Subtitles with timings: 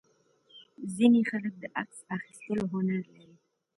[0.95, 3.31] ځینې خلک د عکس اخیستلو هنر لري.